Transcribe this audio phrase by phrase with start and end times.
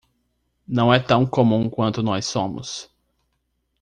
[0.67, 2.89] Não é tão comum quanto nós somos